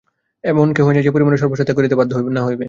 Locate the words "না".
2.29-2.41